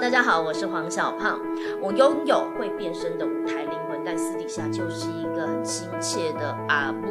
[0.00, 1.38] 大家好，我是黄小胖。
[1.78, 7.06] 我拥有会变身的舞台灵魂，但私底下就是一个很亲切的阿布。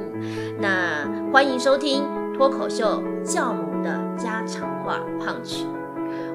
[0.58, 2.04] 那欢迎收听
[2.36, 5.68] 脱口秀教母的家常话胖曲。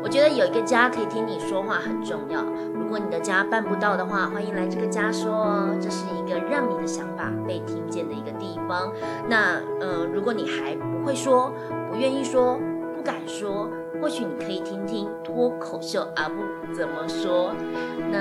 [0.01, 2.45] 我觉得有一个家可以听你说话很重要。
[2.73, 8.93] 如果你的家办不到的话，欢迎来这个家说哦，这是一个让你的想法被听见的一个地方。
[9.29, 11.53] 那呃，如果你还不会说，
[11.91, 12.61] 不愿意说，
[12.95, 13.69] 不敢说。
[14.05, 16.35] 或许你可以听听脱口秀阿布
[16.75, 17.55] 怎么说。
[18.13, 18.21] 那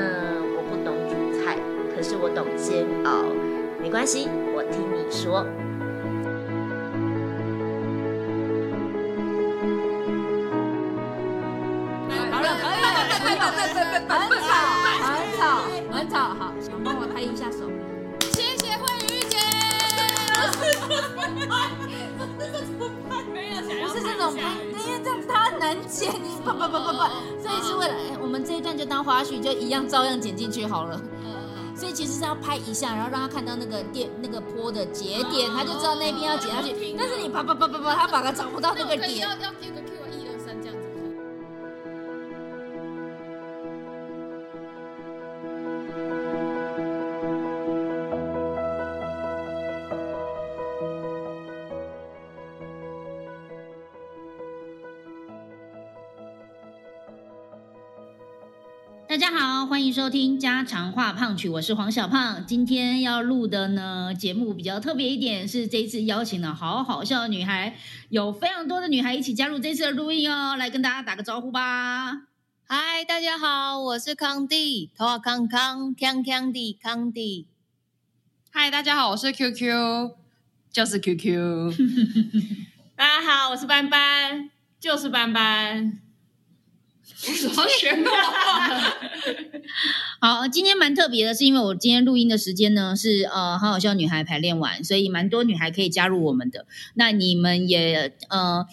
[0.56, 1.58] 我不懂煮菜，
[1.94, 3.26] 可是我懂煎熬。
[3.82, 5.46] 没关系，我听你说。
[12.32, 12.88] 好了，可以了，
[13.20, 14.56] 可以了，可以了，很吵，
[14.88, 16.16] 很吵，很吵。
[16.40, 17.68] 好，想帮我拍一下手。
[18.32, 19.36] 谢谢慧瑜姐。
[23.34, 24.73] 没有想要，不是这种拍，因为这样它
[25.74, 26.12] 很剪。
[26.12, 27.00] 你不不不不不，
[27.42, 31.02] 所以是为了，我们这一段就当花絮，就一样照样剪进去好了。
[31.76, 36.96] 所以其实是要拍一下，然后让他看到那个电那个坡的节点，他就知道那边要剪下去。
[36.96, 39.28] 但是你啪啪啪啪啪，他反而找不到那个点。
[59.14, 62.44] 大家好，欢迎收听家常话胖曲，我是黄小胖。
[62.48, 67.78] 今天要录的呢节目比较特别一点，是这一次邀请了好好笑的女孩，
[68.10, 72.24] 有非常多的女孩一起加入这次的录音哦，来跟大家打个招呼吧。
[72.66, 77.46] 嗨，大家好，我是康弟，头发康康，康康的康弟。
[78.50, 80.16] 嗨，大家好，我是 QQ，
[80.72, 81.72] 就是 QQ。
[82.98, 84.50] 大家好，我是班班，
[84.80, 86.00] 就是斑斑。
[87.56, 88.10] 好玄哦！
[90.20, 96.66] 好，今天蛮特别的，是因为我今天录音的时间呢是呃好好笑女孩排练完，所以蛮多女孩可以加入我们的。
[96.96, 98.66] 那你们也呃，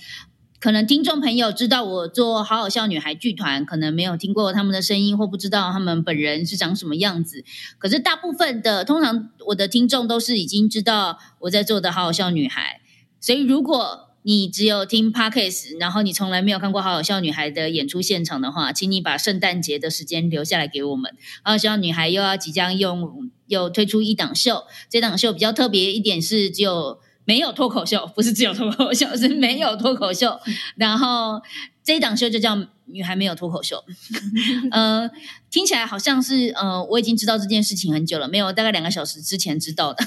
[0.58, 7.44] 可能听众朋友知道我做好好笑女孩剧团，可能没有听过他们的声音，或不知道他们本人是长什么样子。
[7.78, 12.80] 可是大部分的，通常我的听众都是已经知道我在做的好好笑女孩，
[13.20, 21.10] 所以如果你只有听 podcast，然后你从来没有看过好好笑女孩的演出现场的话，请你把圣诞节的时间留下来给我们。
[21.42, 30.38] 好好笑女孩又要即将用又推出一档秀，这档秀比较特别一点是只有没有脱口秀，不是只有脱口秀，是没有脱口秀。
[30.76, 31.41] 然后
[31.82, 33.82] 这一档秀就叫女孩没有脱口秀。
[34.70, 35.10] 呃，
[35.50, 40.04] 听起来好像是呃，我已经知道这件事情很久了，没有大概两个小时之前知道的。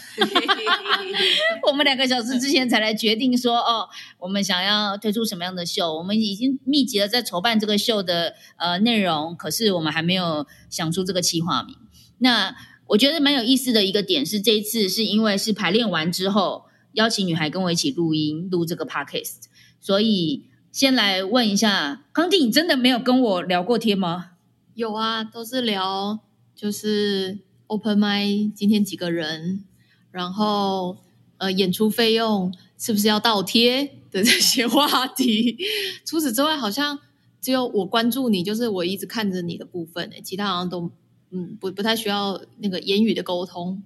[1.74, 3.90] 我们两个小时之前才来决定说，哦，
[4.20, 5.92] 我们想要推出什么样的秀？
[5.92, 11.76] 我们已经密集的在筹办这个秀的呃内容，可是我们还没有想出这个企划名。
[12.20, 12.56] 那
[12.90, 19.46] 我觉得蛮有意思的一个点是，这一次是因为是排练完之后，邀请女孩跟我一起录音录这个 podcast，
[19.82, 24.34] 所以先来问一下康弟，你真的没有跟我聊过天吗？
[24.76, 26.20] 有啊，都是聊
[26.56, 29.64] 就是 open m i 今天几个人，
[30.12, 30.98] 然后
[31.44, 35.58] 呃演出费用是不是要倒贴的这些话题。
[36.06, 37.00] 除此之外，好像
[37.42, 40.90] 只有我关注你，就是我一直看着你的部分诶，其他好像都
[41.32, 43.84] 嗯不不太需要那个言语的沟通。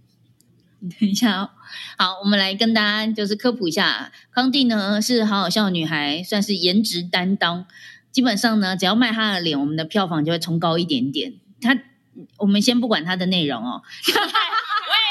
[1.00, 1.50] 等一下哦，
[1.97, 7.66] 好，我们来跟大家就是科普一下，康帝呢是好好笑的女孩，算是颜值担当。
[8.12, 11.34] 基本上呢，只要卖她的脸，我们的票房就会冲高一点点。
[11.59, 11.75] 她，
[12.38, 13.81] 我们先不管她的内容哦，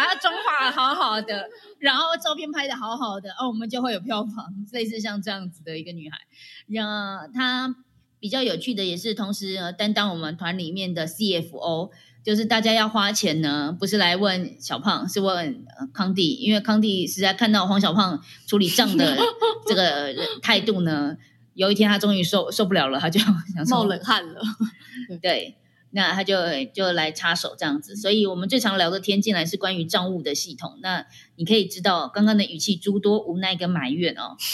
[0.00, 4.46] 把她妆化好好的，然后照片拍的好好的，哦，我们就会有票房。
[4.72, 6.18] 类似像这样子的一个女孩，
[6.68, 7.74] 然后她
[8.18, 11.90] 比较有趣的也是，同时呃担当我们团里面的 CFO。
[12.22, 15.64] 就是大家要花钱呢，不是来问小胖，是问
[15.94, 19.16] 康帝，因为康帝实在看到黄小胖处理账的
[19.66, 21.16] 这个态度呢，
[21.54, 23.34] 有一天他终于受受不了了，他就想
[23.70, 24.42] 冒冷汗了。
[25.22, 25.56] 对，
[25.92, 26.36] 那他就
[26.74, 27.94] 就来插手这样子。
[27.96, 30.78] 所以我们最常聊的天进来是关于账务的系统。
[30.82, 31.04] 那
[31.36, 34.36] 你可以知道刚刚的语气诸多无奈跟埋怨哦。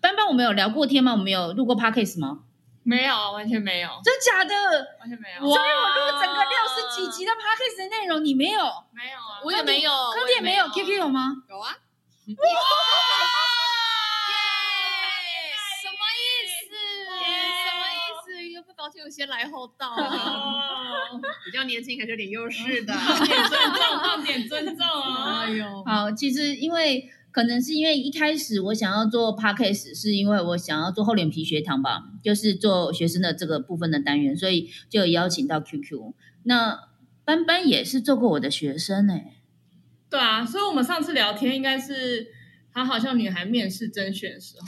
[0.00, 1.12] 班班，我们有聊过天吗？
[1.12, 2.40] 我们有录过 podcast 吗？
[2.84, 4.54] 没有，完全没有，真假的？
[5.00, 5.40] 完全没有。
[5.40, 8.62] 所以我录整个六十几集的 podcast 的内容，你没有？
[8.92, 11.34] 没有啊，我也没有，康也没有，QQ 有吗？
[11.50, 11.68] 有啊。
[11.68, 11.74] 哇！
[15.82, 16.18] 什么意
[16.48, 16.60] 思？
[17.64, 17.94] 什么意
[18.24, 18.26] 思？
[18.54, 19.90] 又不高兴，先来后到。
[21.44, 22.94] 比较年轻，还是有点优势的。
[23.26, 25.42] 点尊重，点尊重啊！
[25.42, 36.14] 哎呦，好，其实因为可能是因为一开始我想要做 podcast，是因为我想要做厚脸皮学堂吧，就是做学生的这个部分的单元，所以就有邀请到 QQ。
[36.44, 36.78] 那
[37.24, 39.38] 班班也是做过我的学生哎、
[40.08, 42.28] 对啊，所以我们上次聊天应该是
[42.72, 44.66] 她好像女孩面试甄选的时候，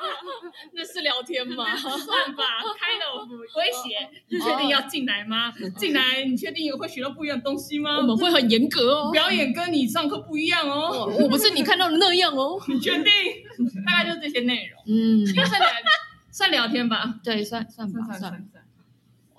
[0.72, 1.64] 那是聊天吗？
[1.76, 2.44] 算吧，
[2.78, 3.24] 开了
[3.56, 5.52] 威胁， 你确定要进来吗？
[5.76, 8.02] 进来，你确定会学到不一样的东西吗我？
[8.02, 9.10] 们会很严格哦。
[9.12, 12.60] 表演跟你上课不一样哦，我不是你看到的那样哦。
[12.68, 13.04] 你确定？
[13.86, 15.68] 大概就是这些内容，嗯，算聊
[16.30, 18.46] 算聊天吧，对，算算吧，算。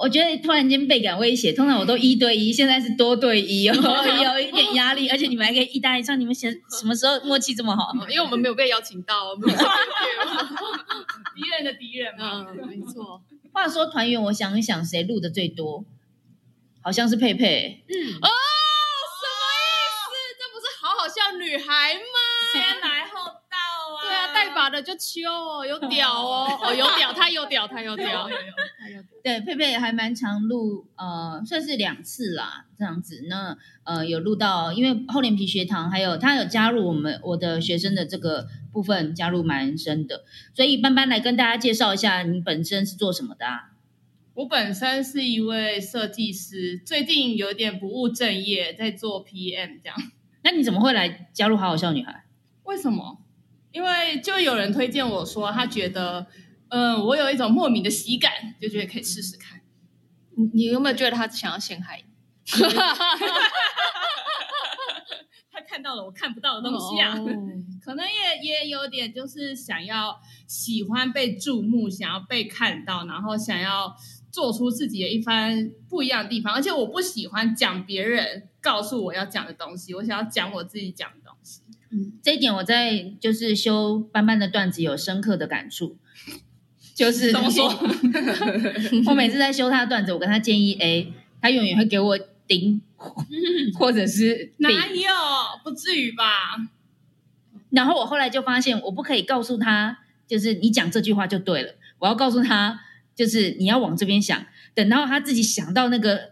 [0.01, 3.73] 我觉得突然间倍感威胁，通常我都一对一，现在是多对一哦，
[4.33, 7.93] 有一点压力，而且你们还可以一搭一唱，你们什什么时候默契这么好？
[8.09, 9.65] 因为我们没有被邀请到，我们没有被
[11.35, 13.21] 敌人的敌人嘛， 嗯，没错。
[13.53, 15.85] 话说团员，我想一想，谁录的最多？
[16.81, 17.83] 好像是佩佩。
[17.87, 18.27] 嗯哦，
[19.21, 19.69] 什么意
[20.01, 20.17] 思？
[20.39, 22.01] 这不是好好笑女孩吗？
[22.53, 22.89] 先来后到啊。
[22.89, 22.90] 对啊，
[24.33, 29.09] 带把的就秋哦，有屌哦， 哦有屌，他有屌，他有屌， 有有有他有屌。
[29.23, 33.25] 对，佩佩还蛮常录，呃，算是两次啦，这样子。
[33.29, 40.23] 那呃，有录到，因为厚脸皮学堂还有他有加入我们我的学生的这个部分，加入蛮深的。
[40.55, 43.69] 所以班班来跟大家介绍一下，你本身是做什么的啊？
[44.33, 49.95] 我本身是一位设计师，最近有点不务正业，在做 PM 这样。
[50.43, 52.23] 那你怎么会来加入好好笑女孩？
[52.63, 53.19] 为什么？
[53.71, 56.27] 因为就有人推荐我说，他觉得，
[56.69, 58.31] 嗯、我有一种莫名的喜感，
[58.61, 59.61] 就觉得可以试试看。
[60.35, 62.05] 你你有没有觉得他想要陷害你？
[65.53, 67.25] 他看到了我看不到的东西啊，哦
[67.83, 73.93] 可能也也有点就是想要喜欢被注目，想要被看到，然后想要
[74.31, 76.53] 做出自己的一番不一样的地方。
[76.53, 81.09] 而且我不喜欢讲别人告诉我要讲的东西，我想要讲我自己讲
[82.23, 85.97] 这一点我在就是修班班的段子有深刻的感触，
[86.95, 87.67] 就是怎么说？
[89.07, 92.17] 我每次在修他的段子，我跟他建议 A，他永远会给我
[92.47, 92.81] 顶，
[93.77, 94.69] 或者是哪。
[94.87, 95.09] 有？
[95.63, 96.23] 不至于吧？
[97.69, 101.75] 然后我后来就发现，我不可以告诉他，就是你讲这句话就对了。
[101.99, 102.79] 我要告诉他，
[103.15, 104.45] 就是你要往这边想。
[104.73, 106.31] 等到他自己想到那个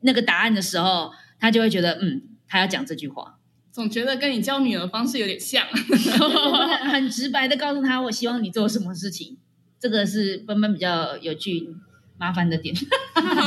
[0.00, 3.37] 那个答案的时候，他就会觉得，嗯，他要讲这句话。
[3.78, 5.64] 总觉得跟你教女儿的方式有点像。
[5.68, 9.36] 很 很直白的告诉他，我希望你做什么事情。
[9.78, 11.76] 这个是奔奔比较有趣
[12.18, 12.74] 麻烦的点。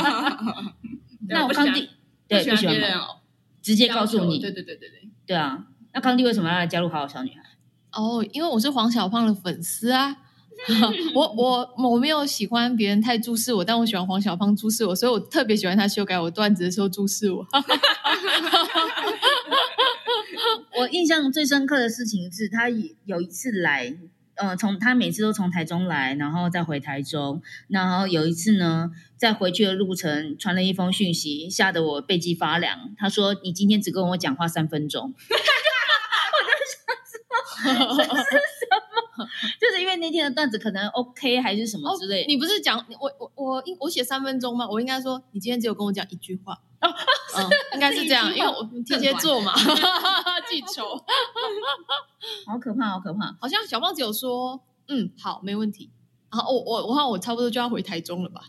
[1.28, 1.90] 那我康弟
[2.26, 3.04] 对不不喜欢吗喜欢别人哦，
[3.60, 5.66] 直接告诉你，对对对对对，对啊。
[5.92, 7.42] 那康帝为什么要来加入好好小女孩？
[7.92, 10.16] 哦，因为我是黄小胖的粉丝啊。
[11.14, 17.46] 我我我没有喜欢别人太注视我，但我喜欢黄小胖注视我，所以我特别喜欢他修改我段子的时候注视我。
[20.78, 22.68] 我印象最深刻的事情是他
[23.04, 23.94] 有一次来，
[24.34, 32.94] 呃，从他每次都从台中来，然后再回台中，然后有一次呢，在回去的路程传了一封讯息，吓得我背脊发凉。
[32.96, 35.12] 他说：“你今天只跟我讲话三分钟。”
[37.64, 38.66] 我就想说，这是什
[39.16, 39.28] 么？
[39.60, 42.24] 就是因为那天的段子可能 OK 还是什么之类。
[42.26, 44.66] 你不是讲我我我我写三分钟吗？
[44.68, 46.58] 我应该说你今天只有跟我讲一句话。
[46.82, 46.94] 哦，
[47.38, 49.54] 嗯，应该是这样，因为我天蝎座嘛，
[50.48, 50.84] 记仇。
[52.46, 53.36] 好可怕，好可怕！
[53.40, 55.90] 好像小胖子有说，嗯，好，没问题。
[56.30, 58.42] 然后我我我看我差不多就要回台中了吧，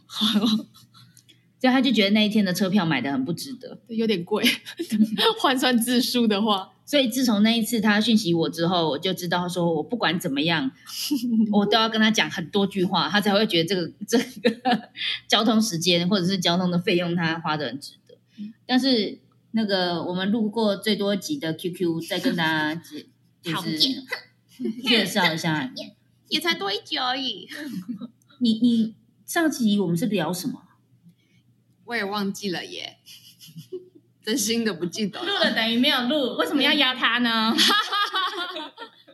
[1.59, 3.77] 所以他就觉得那一天的车票买的很不值得。
[3.87, 4.43] 有点贵，
[5.39, 10.71] 换算字数的话，所以自从那一次他讯息我之后，我就知道说我不管怎么样，
[11.51, 14.89] 我都要跟他讲很多句话，他才会觉得这个这个
[15.27, 18.02] 交通时间或者是交通的费用他花的很值得。
[18.65, 19.19] 但是
[19.51, 23.07] 那个我们录过最多集的 QQ， 再跟大家介
[23.41, 23.77] 就是
[24.83, 25.71] 介绍一下，
[26.29, 27.47] 也才多一集而已。
[28.39, 30.61] 你你上集我们是聊什么？
[31.85, 32.97] 我也忘记了耶，
[34.23, 37.53] 真心的不记得录了等于没有录，为什么要压他呢？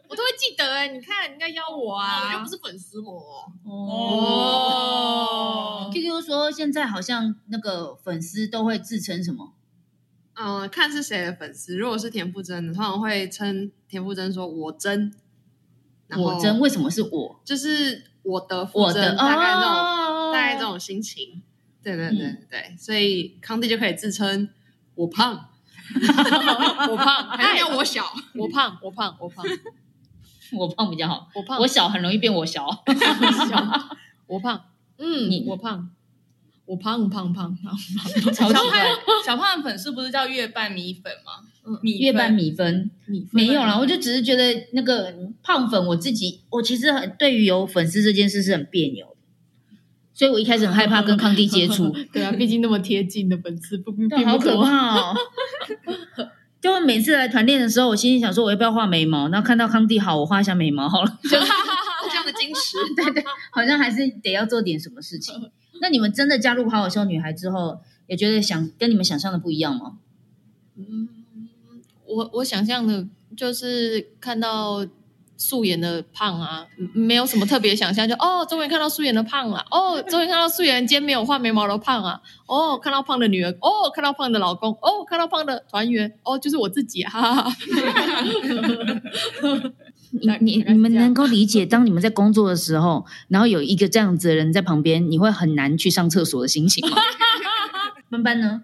[0.09, 3.45] 我都会记得哎、你看，你应该邀我啊，我又不是粉丝我。
[3.63, 9.53] 哦 QQ 说现在好像那个粉丝都会自称什么？
[10.33, 11.77] 嗯、看是谁的粉丝。
[11.77, 15.13] 如果是田馥甄的，通常会称田馥甄说“我真”，
[16.07, 17.39] 然后我真为什么是我？
[17.45, 21.41] 就是我的我的甄，大概这种、哦大概这种心情。
[21.83, 24.49] 对对对对对，所以康帝就可以自称
[24.95, 25.49] 我胖，
[26.89, 28.05] 我胖，还是要我小。
[28.35, 29.43] 我胖，我胖，我胖，
[30.57, 32.67] 我胖比较好，我胖，我小很容易变我小。
[33.49, 33.89] 小，
[34.27, 34.61] 我胖，
[34.97, 35.89] 嗯你，我胖，
[36.65, 37.77] 我胖胖胖胖，
[38.33, 41.79] 超奇怪小胖，小胖的粉丝不是叫月半米粉吗？
[41.81, 42.89] 米月半米粉。
[43.05, 43.29] 米粉。
[43.31, 45.13] 没有啦，我就只是觉得那个
[45.43, 49.15] 胖粉，我自己我其实很对于有粉丝这件事是很别扭的，
[50.13, 53.91] 所以我一开始很害怕跟康帝接触，对啊，毕竟那么贴近的粉丝不
[54.25, 54.57] 好可。
[54.61, 55.15] 怕哦。
[56.61, 61.35] 就每次来团练的时候，我心里想说我要不要画眉毛，然后看到康帝好，我画一下眉毛好了， 就这
[62.15, 65.51] 样的矜持， 对对，好像还是得要做点什么事情。
[65.81, 69.93] 那你们真的加入好好笑女孩之后，也觉得想跟你们想象的不一样吗？
[70.75, 71.07] 嗯，
[72.05, 74.85] 我我想象的就是看到
[75.39, 87.55] 素颜的胖啊，嗯没有什么特别想象，就哦，终于看到素颜的胖了，哦， 终于看到素颜今天没有画眉毛的胖啊，哦，看到胖的女儿，哦，看到胖的老公，哦，看到胖的团员，哦，就是我自己啊，哈哈哈。
[90.11, 96.97] 你你你们能够理解，当你们在工作的时候，然后有一个这样子的人在旁边，你会很难去上厕所的心情吗？
[98.09, 98.63] 班班呢？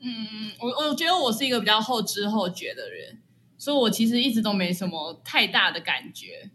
[0.00, 3.18] 嗯，我我觉得我是一个比较后知后觉的人，
[3.66, 6.48] 所以我其实一直都没什么太大的感觉，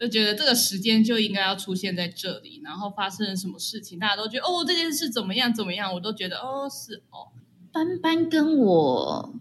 [0.00, 7.28] 就觉得这个时间就应该要出现在这里，然后发生了什么事情，大家都觉得哦这件事怎么样怎么样，我都觉得哦是哦，
[7.70, 9.34] 班班跟我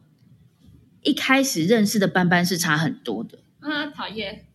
[1.03, 3.39] 一开始认识的班班是差很多的。
[3.61, 4.45] 啊讨厌，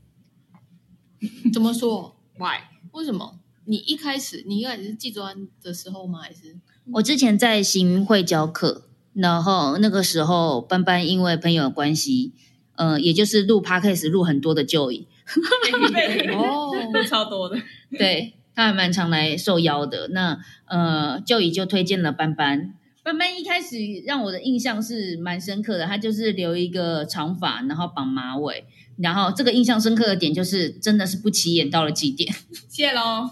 [1.54, 2.58] 怎么说？why？
[2.92, 3.38] 为什么？
[3.64, 6.20] 你一开始你一开始是技专的时候吗？
[6.20, 6.58] 还是
[6.92, 12.34] 我之前在行云会教课，然后那个时候班班因为朋友的关系，
[12.80, 15.04] 呃，也就是录 podcast 录很多的 Joy，
[15.92, 16.72] 对，哦
[17.06, 17.60] 超多的，
[17.99, 20.08] 对他还蛮常来受邀的。
[20.08, 22.75] 那呃，Joy 就推荐了班班。
[23.02, 28.64] 班班一开始让我的印象是蛮深刻的，他就是留一个长发，然后绑马尾，
[28.96, 32.34] 然后这个印象深刻的点就是真的是不起眼到了极点。
[32.66, 33.28] 谢喽，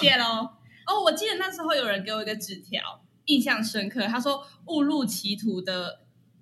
[0.00, 0.48] 谢喽。
[0.86, 6.00] 哦，我记得那时候有人给我一个纸条，印象深刻，他说误入歧途的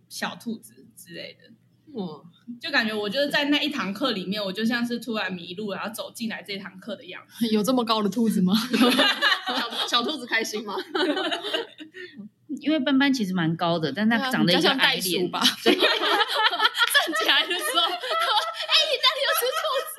[0.08, 1.52] 小兔子之类的。
[1.92, 2.22] 哇，
[2.60, 7.46] 就感觉我就是在那一堂课里面，我就像是突然迷路，然后走进来这堂课的样子。
[7.52, 8.54] 有这么高的兔子吗？
[9.88, 10.74] 小小兔子开心吗？
[12.60, 15.40] 因为班班其实蛮高的，但他长得一像袋鼠吧？
[15.64, 19.96] 对站起来的时候，哎，你那里有只兔子。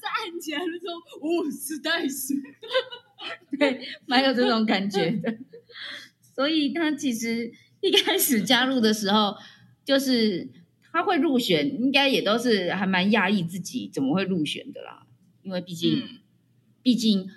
[0.00, 2.34] 站起来的时候，哦，是袋鼠。
[3.58, 5.36] 对，蛮有这种感觉的。
[6.34, 9.34] 所以他其实一开始加入的时候，
[9.84, 10.48] 就是
[10.96, 15.02] 他会入选，应该也都是还蛮讶异自己怎么会入选的啦。
[15.42, 16.20] 因为毕竟，嗯
[16.82, 17.28] 毕竟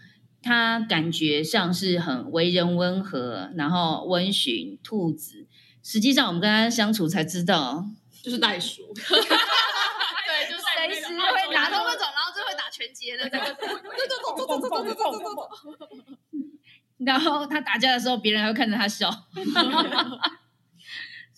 [0.41, 5.45] 他感觉上是很为人温和，然后温驯兔子。
[5.83, 7.83] 实际上我们跟他相处才知道，
[8.23, 9.03] 就是袋鼠，对，
[10.49, 13.39] 就是随时会拿到那种，然后就会打拳击的那种。
[16.99, 19.09] 然后他打架的时候，别人还会看着他笑。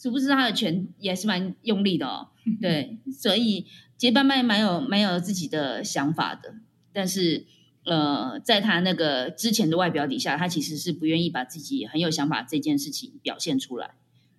[0.02, 2.30] 殊不知他的拳也是蛮用力的哦。
[2.60, 3.68] 对，所以
[3.98, 6.56] 其实班班蛮有蛮有自己的想法的，
[6.92, 7.46] 但是
[7.86, 13.92] 呃，在他那个之前的外表底下，他其实是不愿意把自己很有想法这件事情表现出来。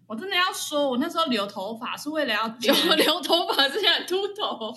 [0.08, 4.74] 我真的要说，我那时候留头发是为了要留留 留头发是想秃头，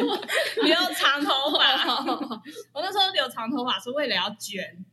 [0.64, 2.42] 留长头发。
[2.72, 4.84] 我那时候留长头发是为了要卷，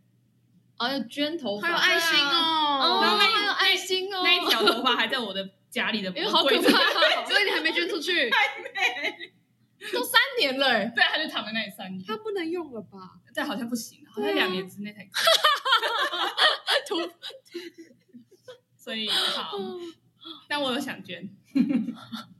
[0.81, 8.29] 还有捐头发，还有爱心哦，还有爱心哦，那一条头发还在我的家里的因为好可怕哦， 所以你还没捐出去，
[9.93, 12.03] 都三年了欸，对，他就躺在那里三年。
[12.05, 12.97] 他不能用了吧？
[13.33, 15.09] 这好像不行，好像两年之内才可以。
[16.87, 16.97] 秃
[18.75, 19.57] 所以好，
[20.47, 21.29] 但我有想捐，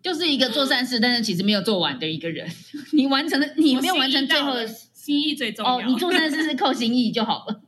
[0.01, 2.49] 就是一个做善事，但是其实没有做完的一个人。
[2.93, 5.77] 你完成了，你没有完成最后的心意最重要。
[5.77, 7.61] 哦，你做善事是扣心意就好了。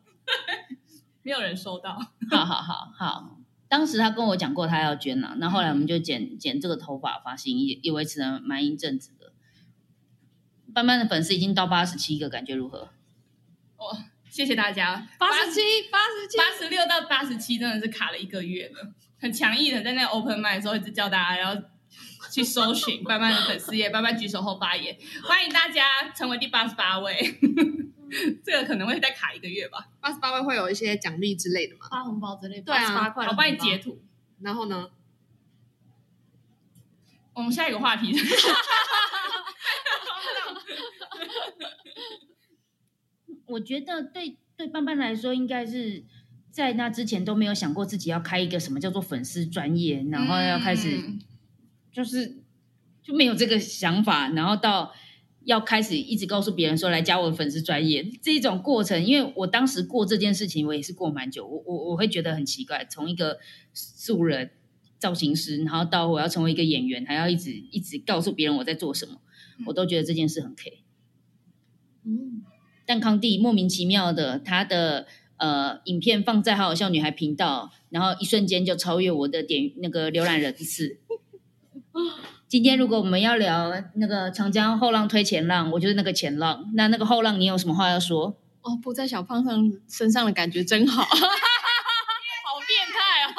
[1.24, 1.98] 没有人收到，
[2.30, 3.38] 好好好好，
[3.68, 9.34] 当时他跟我讲过他要捐了，那后来我们就剪剪这个头发发型，也也维持了蛮一阵子的。
[10.74, 12.90] 班班的粉丝已经到八十七个，感觉如何？
[13.78, 13.98] 哦
[14.30, 15.08] 谢谢大家。
[15.20, 15.62] 八十七，
[15.92, 21.64] 八十七，八十六到八十七真的是卡了一个月了，很强硬的在那 open m i 的时候一直叫大家要
[22.32, 27.40] 去搜寻班班的粉丝页，班班举手后发言，欢迎大家成为第八十八位。
[28.44, 31.88] 这个可能会再卡一个月吧，八十八位会有一些奖励之类的嘛？
[31.90, 34.02] 发红包之类，对啊88块我帮你截图。
[34.42, 34.90] 然后呢？
[37.34, 38.14] 我们下一个话题，
[43.48, 46.04] 我觉得对对班班来说，应该是
[46.52, 51.20] 在那之前都没有想过自己要开一个什么叫做粉丝专业，然后要开始嗯
[51.92, 52.38] 就是
[53.02, 54.94] 就没有这个想法，然后到
[55.46, 63.40] 要开始一直告诉别人说来加我的粉丝专业这一种过程，因为我当时过这件事情，我也是过蛮久，我我我会觉得很奇怪，从一个
[63.74, 64.52] 素人
[64.98, 69.20] 造型师，然后到我要成为一个演员，还要一直一直告诉别人我在做什么，
[69.68, 70.84] 我都觉得这件事很 K。
[72.06, 72.44] 嗯，
[72.86, 75.08] 但康帝莫名其妙的，他的
[75.38, 81.00] 呃影片放在好好笑女孩频道，然后一瞬间就超越我的点那个浏览人次。
[82.54, 86.70] 今天如果我们要聊那个长江后浪推前浪，我就是那个前浪。
[86.76, 88.38] 那那个后浪，你有什么话要说？
[88.62, 93.34] 哦，不在小胖上身上的感觉真好，好变态啊！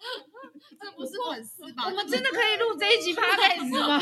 [0.80, 1.84] 这不是粉丝吧？
[1.84, 4.00] 我们真的可以录这一集 podcast 吗？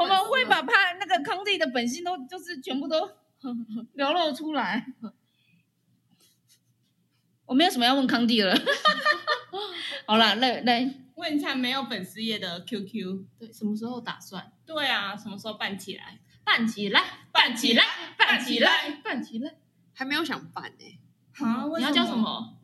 [0.00, 3.10] 我们会把帕那个康帝的本性都就是全部都
[3.94, 4.86] 流露出来。
[7.46, 8.56] 我没有什么要问康帝了。
[10.06, 13.24] 好了，来来，问一下没有粉丝页的 QQ。
[13.38, 16.18] 对，什么时候打算对啊，什么时候办起来？
[16.44, 17.02] 办起来？
[17.32, 17.84] 办起来，
[18.18, 19.00] 办起来！
[19.04, 19.54] 办起来！
[19.94, 20.98] 还没有想办呢、
[21.44, 22.16] 啊，为你要叫什？
[22.16, 22.56] 么？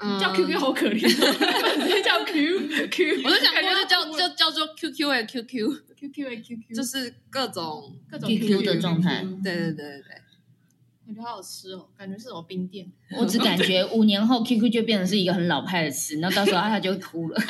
[0.00, 1.08] 嗯叫 QQ 好可怜，直
[1.88, 3.22] 接叫 Q Q。
[3.24, 10.22] 我都想过感觉就叫就叫做 QQ 哎 QQ，QQ 哎 QQ，就是各种各种 QQ 的状态对对对对对，
[11.08, 12.92] 感觉好好吃哦，感觉是什么冰店。
[13.18, 17.40] 我只感觉五年后 QQ 就变成是一个很老派的词，那到时候他就会哭了。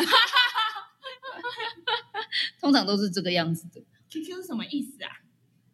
[2.61, 5.11] 通常都是这个样子的，QQ 是什么意思啊？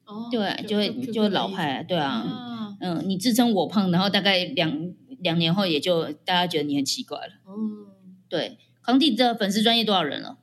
[0.06, 2.76] 哦对，就会就会老派，对啊，啊。
[2.80, 7.34] 嗯，你自称我胖，然后大概两两年后也就大家觉得你很奇怪了。
[7.46, 10.38] 嗯，对，康帝的粉丝专业多少人了？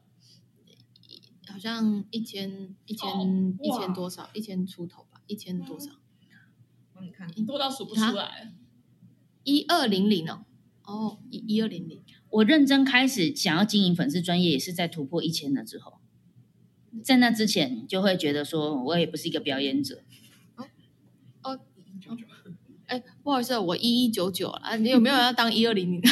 [1.52, 5.90] 好像一千一千哦一千多少，一千出头吧，一千多少？
[7.02, 8.54] 帮你看，多到数不出来。
[9.44, 10.46] 一二零零哦，
[10.84, 12.04] 哦，一一二零零。
[12.30, 16.00] 我认真开始想要经营粉丝专业，也是在突破一千了之后。
[17.04, 20.04] 在那之前，就会觉得说我也不是一个表演者。
[22.86, 26.02] 哎，不好意思，我一一九九啊，你有没有要当一二零零？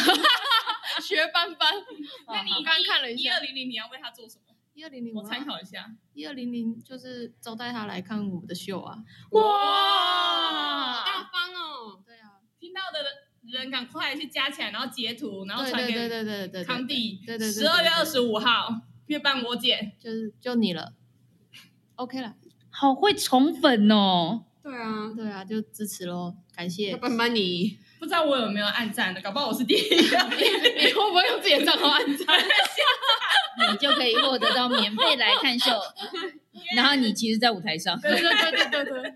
[1.03, 1.73] 学班班，
[2.27, 4.48] 那你刚看了一下一二，零零，你要为他做什么？
[4.79, 5.91] 一二零零，我参考一下。
[6.13, 8.97] 一二零零就是招待他来看我们的秀啊。
[9.31, 13.03] 哇大方哦，对啊，听到的
[13.41, 17.21] 人赶快去加起来，然后截图，然后传给对对对对康帝。
[17.25, 18.73] 对对对，十二月二十五五号，
[19.07, 19.97] 月半我姐。
[19.99, 20.93] 就是就你了
[21.95, 22.35] ，OK 了。
[22.69, 24.45] 好会宠粉哦！
[24.63, 26.95] 对啊，对啊，就支持喽，感谢。
[26.95, 30.17] 班班你不知道我有没有按赞的，搞不好我是第一个。
[30.29, 32.25] 你会不会用自己的账号按赞？
[33.71, 35.71] 你就可以获得到免费来看秀，
[36.75, 37.99] 然后你其实，在舞台上。
[37.99, 39.13] 对对对对对对。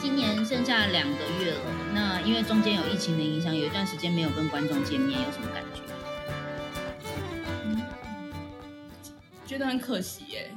[0.00, 1.60] 今年剩下两个月了，
[1.94, 5.82] 那因为中间有疫情的影响，有一段时间没有跟观众见面，有什么感觉？
[9.46, 10.50] 觉得很可惜耶，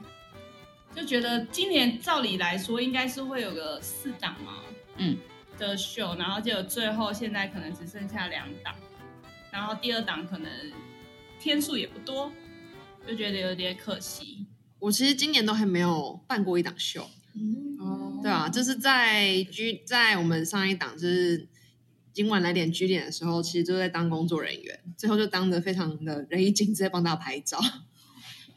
[0.95, 4.61] 就觉得今年照理来说应该是会有个四档嘛，
[4.97, 5.17] 嗯，
[5.57, 8.75] 的秀，然后结果最后现在可能只剩下两档，
[9.51, 10.51] 然后第二档可能
[11.39, 12.31] 天数也不多，
[13.07, 14.45] 就觉得有点可惜。
[14.79, 17.77] 我其实今年都还没有办过一档秀，嗯。
[17.79, 18.19] 哦。
[18.21, 21.47] 对啊，就是在居在我们上一档就是
[22.13, 27.59] 今晚来点居点的时候，其实就在当工作人员，最后就当的非常的人一紧，直接帮大家拍照。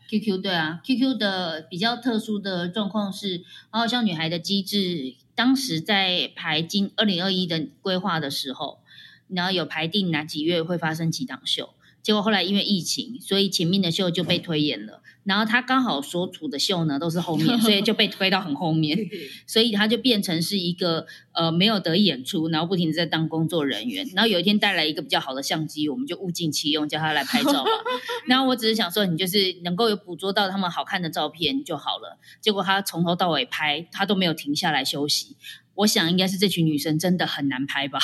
[0.09, 8.81] QQ 对啊，QQ 的比较特殊的状况是，好好像女孩的机制，当时在排今二零二一的规划的时候，
[9.29, 15.01] 然后有排定哪几月会发生几档秀，结果后来因为疫情，所以前面的秀就被推延了。
[15.25, 18.99] 然后他刚好所处的秀呢都是后面， 所以就被推到很后面，
[19.47, 24.07] 所以他就变成是一个呃没有得演出，然后不停的在当工作人员。
[24.15, 27.71] 然后有一天带来一个比较好的相机，我们就物尽其用，叫他来拍照吧。
[28.29, 32.19] 然后我只是想说，你就是能够有捕捉到他们好看的照片就好了。
[32.41, 35.37] 结果他从头到尾拍，他都没有停下来休息。
[35.77, 37.99] 我想应该是这群女生真的很难拍吧，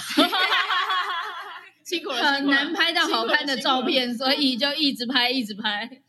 [1.84, 6.02] 辛苦了，很难拍到好看的照片，所以就一直拍，一直拍。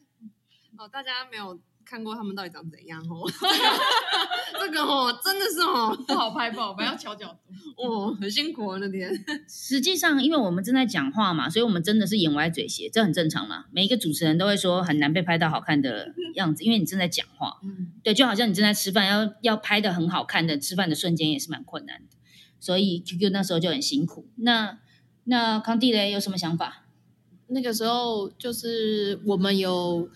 [0.82, 3.30] 哦，大家没有看过他们到底长怎样哦。
[4.60, 7.38] 这个哦，真的是哦，不好拍，不好拍，要调角度。
[7.78, 9.14] 哦，很辛苦哦那天。
[9.48, 13.66] 实际上，因为我们正在讲话嘛，所以我们真的是眼歪嘴斜，这很正常嘛。
[13.72, 17.60] 每一个主持人都会说很难被拍到好看的样子，因为你正在讲话。
[17.64, 22.18] 嗯，对，就好像你正在吃饭，要要拍的很好看的吃饭的瞬间也是蛮困难的，
[22.60, 24.26] 所以 QQ 那时候就很辛苦。
[24.38, 24.80] 那
[25.26, 26.86] 那康帝雷有什么想法？
[27.54, 30.10] 那个时候就是我们有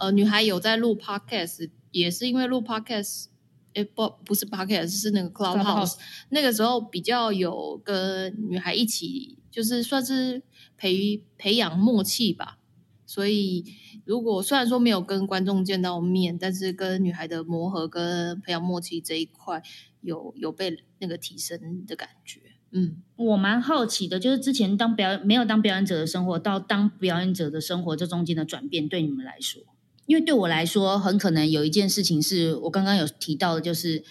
[0.00, 3.26] 呃女孩有在录 podcast，也是因为录 podcast。
[3.72, 5.94] 哎，不，不是 podcast，是那个 Clubhouse。
[6.30, 10.42] 那个时候比较有跟女孩一起，就是算是
[10.76, 12.58] 培培养默契吧。
[13.06, 13.64] 所以
[14.04, 19.62] 如果虽然说没有跟观众见到面，但是跟女孩的磨合跟培养默契这一块
[20.00, 22.40] 有有被那个提升的感觉。
[22.72, 29.62] 嗯，我蛮好奇的，就是之前当表没有当表演者的生活，到当表演者的生活，这中间的转变，对你们来说，
[30.10, 34.02] 因为对我来说，很可能有一件事情是我刚刚有提到的，就是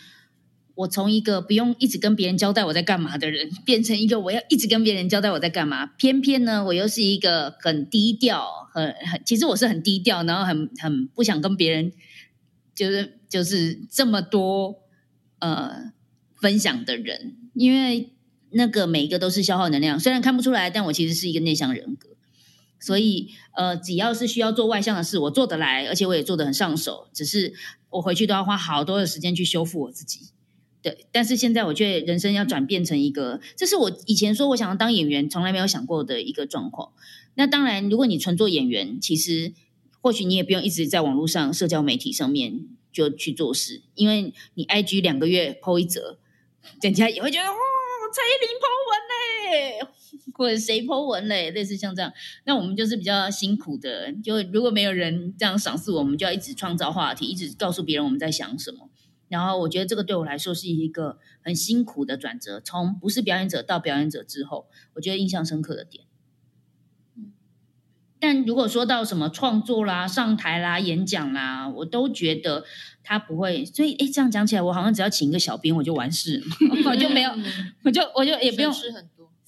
[0.76, 5.88] 我从一个不用一直跟别人交代我在干嘛的人，变成一个我要一直跟别人交代我在干嘛。
[5.98, 11.92] 偏偏呢，我又是一个很低调，很很，其实我是很低调，然后很很不想跟别人，
[12.74, 14.76] 就是就是这么多
[15.40, 15.92] 呃
[16.40, 18.14] 分享的人，因为。
[18.52, 22.10] 那个每一个都是消耗能量，虽然看不出来，但我其实是一个内向人格，
[22.80, 27.10] 所以呃，只要是需要做外向的事，我做得来，而且我也做得很上手。
[27.14, 27.54] 只是
[27.90, 30.30] 我回去都要花好多的时间去修复我自己。
[30.82, 36.94] 对，但是现在我觉得人生要转变成一个，这是我以前说我想要当演员，从来没有想过的一个状况。
[37.36, 39.54] 那当然，如果你纯做演员，其实
[40.02, 46.18] 或许你也不用一直在网络上、社交媒体上面就去做事，因为你 IG 两个月 PO 一则，
[46.82, 47.48] 人家也会觉得。
[48.12, 49.88] 蔡依林 Po 文嘞，
[50.40, 52.14] 或者谁 Po 文嘞，类似像这样，
[52.46, 54.14] 那我们就是比较辛苦的。
[54.24, 58.90] 就如果没有人这样赏识我们，就要一直创造话题，一直告诉别人我们在想什么。
[59.28, 66.06] 然后我觉得这个对我来说是一个很辛苦的转折，从不是表演者到表演者之后，我觉得印象深刻的点。
[68.22, 72.64] 但如果说到什么创作啦、上台啦、演讲啦，我都觉得
[73.04, 73.66] 他不会。
[73.66, 76.42] 所以，哎，这样讲起来，我好像只要请一个小编，我就完事，
[76.88, 77.32] 我就没有，
[77.84, 78.74] 我就我就也不用。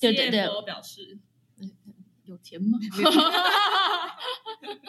[0.02, 1.20] 对对对，我表示，
[2.26, 2.78] 有钱吗？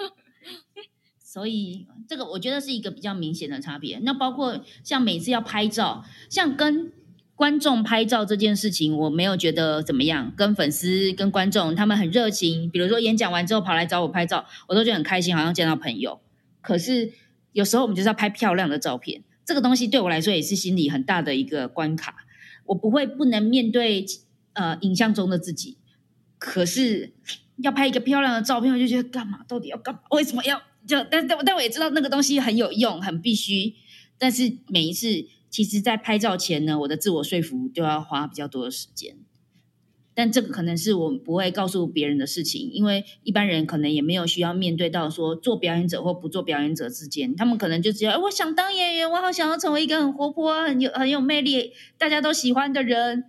[1.21, 3.99] 所以，这个我觉得是一个比较明显的差别。
[4.03, 6.93] 那包括像每次要拍照，像跟。
[7.35, 10.33] 观众拍照这件事情，我没有觉得怎么样。
[10.37, 12.71] 跟粉丝、跟观众，他们很热情。
[12.71, 16.21] 比如说演讲完之后跑来找我拍照，我都觉得很开心，好像见到朋友。
[16.61, 17.11] 可是
[17.51, 22.15] 有时候我们就是要拍漂亮的照片，这个东西对我来说也是心理很大的一个关卡。
[22.67, 24.07] 我不会不能面对
[24.55, 25.79] 呃影像中的自己，
[26.39, 27.13] 可是
[27.59, 29.45] 要拍一个漂亮的照片，我就觉得干嘛？
[29.49, 30.01] 到底要干嘛？
[30.11, 31.03] 为什么要就？
[31.11, 33.75] 但但但我也知道那个东西很有用，很必须。
[34.19, 35.27] 但是每一次。
[35.53, 39.19] 其实，在拍照前呢，我的自我说服就要花比较多的时间，
[40.15, 53.25] 但这个可能是我不会告诉别人的事情，因为一般人可能也没有需要面对到说做表演者或不做表演者之间，他们可能就只有我想当演员，我好想要成为一个很活泼、很有很有魅力、大家都喜欢的人。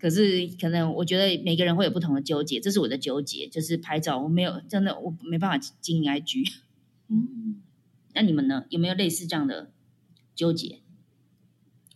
[0.00, 6.52] 可是，可能我觉得每个人会有不同的纠结，这是我的纠结，就是拍照我没有真的我没办法经营 IG。
[7.08, 7.62] 嗯，
[8.14, 8.64] 那你们呢？
[8.68, 9.72] 有没有类似这样的
[10.34, 10.82] 纠结？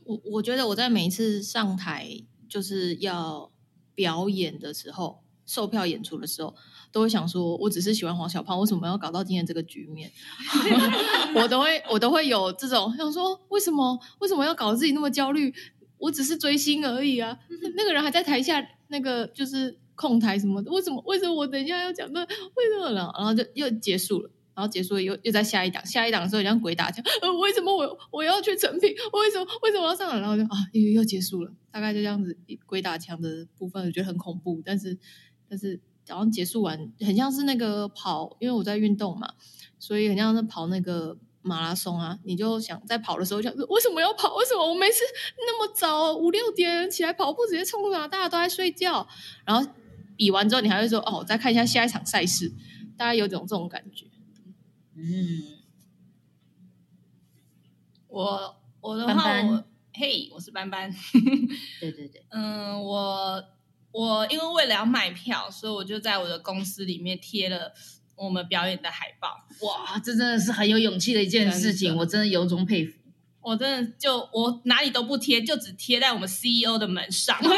[0.05, 3.53] 我我觉得我在每一次上台就是要
[3.95, 6.57] 表演的时候，售票演出的时候，
[6.91, 10.11] 都会想说，我只是喜欢黄小胖，为什么要搞到今天这个局面？
[11.37, 15.55] 我都会我都会有这种想说，为什么为什么要搞得自己那么焦虑？
[16.03, 17.39] 我只是追星而已啊，
[17.77, 23.11] 那个人还在台下那个就是控台什么的，为什么为什么我等一下要讲那为什么呢？
[23.17, 24.31] 然后就又结束了。
[24.55, 28.91] 然后结束又又在下一档，下一档的时候像鬼打墙，呃，为什么我我要去成品？
[28.91, 30.21] 为什么为什么要上来？
[30.21, 32.37] 然后就啊，又又结束了，大概就这样子。
[32.67, 34.99] 鬼打墙的部分我觉得很恐怖，但是
[35.49, 39.33] 但是早上结束完，很像是那个跑，因为我在运动嘛，
[39.79, 42.19] 所以很像是跑那个马拉松啊。
[42.25, 44.35] 你就想在跑的时候想说，为什么要跑？
[44.37, 45.01] 为什么我每次
[45.37, 48.09] 那么早五六点起来跑步，直接冲啊？
[48.09, 49.07] 大家都在睡觉。
[49.45, 49.71] 然后
[50.17, 52.53] 比完之后，你还会说哦，再看一下下一场赛事，
[52.97, 54.07] 大家有种这种感觉。
[54.95, 55.59] 嗯，
[58.09, 60.95] 我我的话，我嘿，我是班班。
[61.81, 63.43] 对对对， 嗯，我
[63.91, 67.73] 我因为为了要卖票，所以我就在我的公司里面贴了
[68.17, 69.45] 我们表演的海报。
[69.61, 72.99] 哇，这真的是很有勇气的一件事情，我真的由衷佩服。
[73.41, 77.49] 我真的就我哪里都不贴，就只贴在我们 CEO 的门上， 只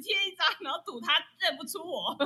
[0.00, 2.16] 贴一张，然后赌他认不出我。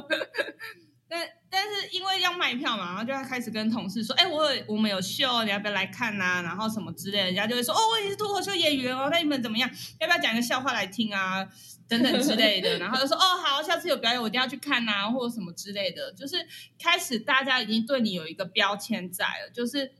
[1.14, 6.40] 但但是因为要卖票嘛，然后就要开始跟同事说，哎，我有我们有秀，你要不要来看呐？
[6.42, 9.68] 然后什么之类，人家就会说，哦，我也是脱口秀演员哦，那你们怎么样？
[10.00, 11.46] 要不要讲一个笑话来听啊？
[11.86, 16.36] 等等之类的， 然后就说，哦，好，下次有表演我一定要去看呐，或者什么之类的，就是
[16.82, 19.92] 开始大家已经对你有一个标签在了，就是。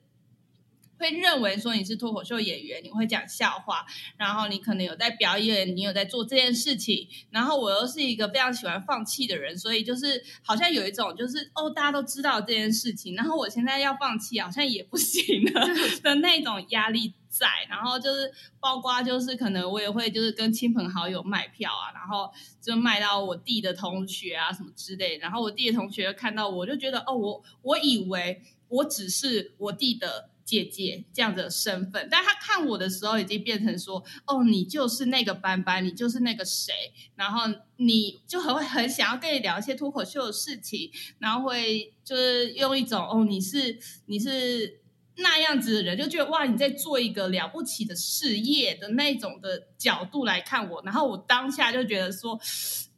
[1.02, 3.84] 会认为说你是脱口秀演员，你会讲笑话，
[4.16, 7.08] 然后你可能有在表演，你有在做这件事情。
[7.30, 15.66] 然后我又是一个非常喜欢放弃的人，所以就是好像有一种就是哦，大家都知道这件事情，然后我现在要放弃好像也不行了
[16.04, 30.30] 的那种压力在，然后就是包括就是可能我也会就是跟亲朋好友卖票啊，然后就卖到我弟的同学啊什么之类，然后我弟的同学看到我就觉得哦，我我以为我只是我弟的。
[30.52, 36.74] 姐姐这样的身份，但他看我的时候已经变成说，哦，你就是那个班班，你就是那个谁，
[37.14, 37.44] 然后
[37.76, 44.80] 你就很会很想要跟你聊一些脱口秀的事情，然后会就是用一种哦，你是你是
[45.16, 52.38] 那样子的人，就觉得哇，你在做一个了不起的事业的那种的角度来看我，然后我当下就觉得说。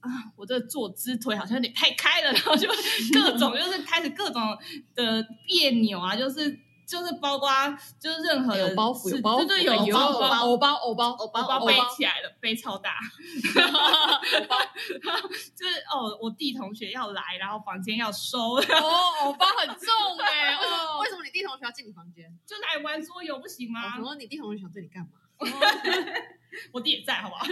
[0.05, 2.69] 啊，我这坐姿腿好像有点太开了，然后就
[3.15, 4.43] 各种就是开始各种
[4.95, 6.61] 的别扭啊，就是。
[6.87, 7.49] 就是包括
[7.99, 12.99] 就是任何的有包袱有包袱对对，有包包包偶包偶包包，背起来了，背超大，
[15.55, 19.87] 就是哦，我弟同学要来，然后房间要收， 哦，偶包很重
[20.21, 22.31] 哎哦为什么你弟同学要进你房间？
[22.47, 23.99] 就来玩桌游不行我吗想？
[24.03, 25.09] 说你弟同学想对你干嘛？
[26.71, 27.45] 我弟也在，好不好？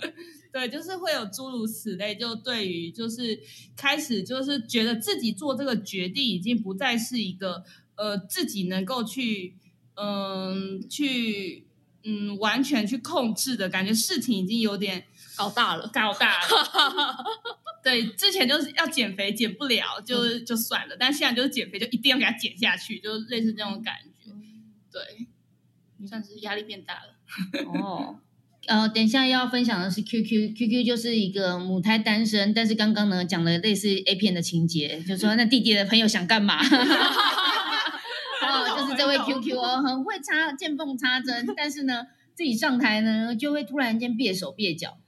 [0.52, 3.40] 对，就是会有诸如此类，就对于就是
[3.74, 7.64] 开始就是觉得自己做这个决定已经不再是一个
[8.02, 9.54] 呃自己能够去
[9.94, 11.66] 嗯、去
[12.02, 15.04] 嗯完全去控制的感觉，事情已经有点
[15.36, 16.48] 搞大了，搞大了。
[17.84, 24.30] 对，之前就是要减肥，减不了就就算了，但现在就是减肥就一定要给它减下去，就类似这种感觉。
[24.90, 25.26] 对，
[26.08, 27.14] 算是压力变大了。
[27.74, 28.18] 哦，
[28.66, 36.58] 呃，等一下要分享的是 QQ，QQ 就是一个母胎单身，但是刚刚呢讲了类似 A 片的情节，就说 那弟弟的朋友想干嘛？
[38.52, 44.98] 哦，就是这位 QQ 哦，很会插见缝插针，但是呢，自己上台呢就会突然间蹩手蹩脚，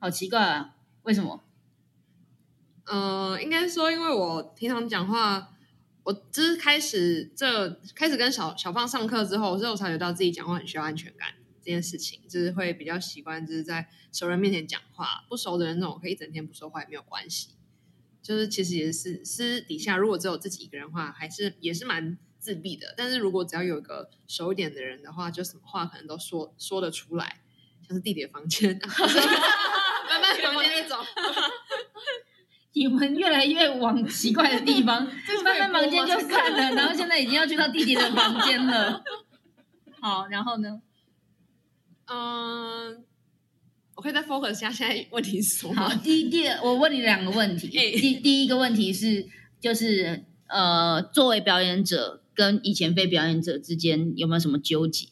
[0.00, 1.42] 好奇怪啊，为什么？
[2.84, 5.52] 呃，应该说，因为我平常讲话，
[6.02, 11.28] 我就是开始这开始跟小小胖上课之后，所以我察觉到自己讲话很需要安全感
[11.60, 17.50] 这件事情，就是会比较习惯就是在熟人面前讲话，不熟的人那种可以一整天不说话也没有关系。
[18.20, 22.92] 就是其实也是私底下，如果只有自己一个人的话，还是也是蛮自闭的。
[22.96, 27.40] 但是如果只要有一个熟一点的人的话，就什么话可能都说说得出来，
[27.86, 30.98] 像是弟弟的房间， 慢慢房间那种。
[32.74, 35.04] 你们越来越往奇怪的地方，
[35.44, 39.04] 慢慢房间就算了， 然后现在已经要去到弟弟的房间了。
[40.00, 40.80] 好，然后呢？
[42.06, 43.04] 嗯，
[43.94, 45.94] 我可以再 focus 一下现在问题是什么好，？
[46.02, 47.68] 第一第二，我问你两个问题。
[47.78, 49.28] 哎第第一个问题是，
[49.60, 55.06] 就是呃，作为表演者跟以前非表演者之间有没有什么纠结？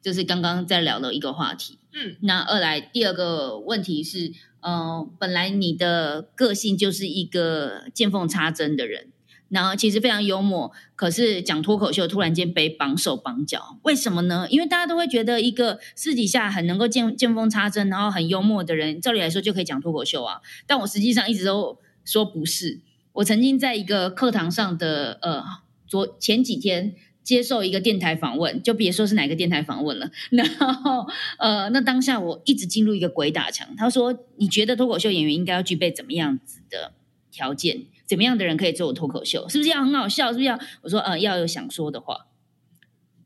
[0.00, 1.78] 这是刚刚在聊的一个话题。
[1.92, 9.08] 嗯，那二来第二个问题是，呃，本来你的个性就是一个见缝插针的人，
[9.48, 14.46] 然后其实非常幽默，可是讲脱口秀突然间被绑手绑脚，为什么呢？
[14.50, 20.40] 因为大家都会觉得一个私底下很能够见见缝插针，然后很幽默的人，照理来说就可以讲脱口秀啊。
[20.66, 22.80] 但我实际上一直都说不是。
[23.14, 25.42] 我曾经在一个课堂上的呃，
[25.86, 30.10] 昨前几天接受一个电台访问，就别说是哪个电台访问了。
[30.30, 31.06] 然后
[31.38, 33.74] 呃，那当下我一直进入一个鬼打墙。
[33.76, 36.92] 他说：“你觉得脱口秀演员应该要具备怎么样子的
[37.30, 37.86] 条件？
[38.06, 39.48] 怎么样的人可以做脱口秀？
[39.48, 40.28] 是不是要很好笑？
[40.28, 42.26] 是不是要？”我说：“呃，要有想说的话。”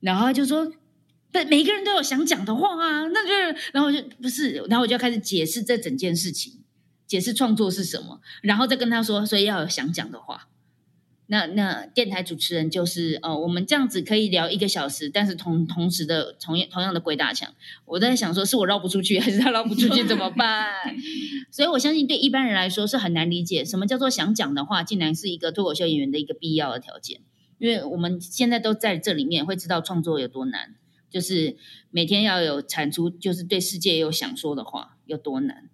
[0.01, 0.73] 然后他就说。
[1.33, 6.55] 对，每个人都有想讲的话啊，那就，然后我就不是，然后我就开始解释这整件事情，
[7.07, 10.49] 解释创作是什么，然后再跟他说，所以要有想讲的话。
[11.33, 17.55] 那那电台主持人就是呃，我们这样子可以聊一个小时，但是同同时的同样同样的鬼打墙。
[17.85, 20.67] 我在想说，是我绕不出去，还是他绕不出去怎么办？
[21.53, 27.21] 所以我相信对一般人来说是很难理解，什么叫做想讲的话，竟然是一个脱口秀演员的一个必要的条件。
[27.59, 30.75] 因为我们现在都在这里面，会知道创作有多难，
[31.09, 31.57] 就是
[31.93, 35.71] 每天要有产出，就是对世界有想说的话有多难。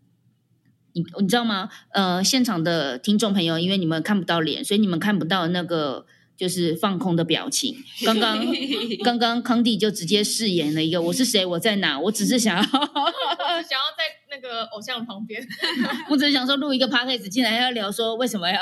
[0.96, 1.68] 你你知道吗？
[1.92, 6.06] 呃，现场的听众朋友，因为你们看不到脸，所以你们看不到那个
[6.38, 7.76] 就是放空的表情。
[8.06, 8.42] 刚刚
[9.04, 15.46] 刚刚康帝就直接饰演了一个我是谁，我在哪，我只是想要， 想要在那个偶像旁边，
[16.08, 18.58] 我只是想说录一个 podcast，竟然要聊说为什么要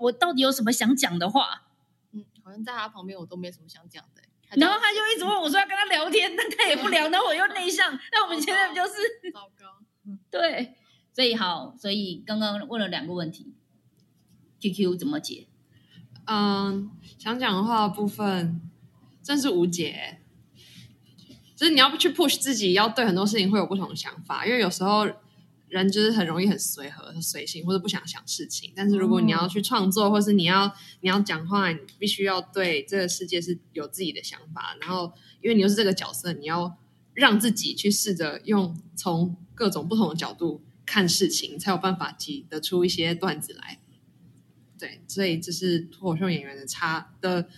[0.00, 1.62] 我到底有什么想讲的话，
[2.12, 4.22] 嗯，好像在他旁边我都没什么想讲的。
[4.56, 9.78] 然后他就一直问我说要跟他聊天，但他也不聊，然后我又内向，那我们现在不就是糟糕，
[10.28, 10.74] 对，
[11.12, 13.52] 所以好，所以刚刚问了两个问题
[14.60, 15.46] ，QQ 怎么解？
[16.26, 18.60] 嗯，想讲话部分
[19.22, 20.20] 真是无解，
[21.56, 25.08] 就是你要去 push 自己，要对很多事情会有不同的想法，因为有时候
[25.68, 28.72] 人就是很容易很随和、很随性，或者不想想事情。
[28.76, 34.76] 但是如果你要去创作，或是你要你要讲话，你必须要对这个世界是有自己的想法。
[34.80, 36.76] 然后，因为你又是这个角色，你要
[37.14, 43.78] 让自己去试着用从各种不同的角度看事情，才有办法挤得出一些段子来。
[44.76, 47.48] 对，所以这是脱口秀演员的差的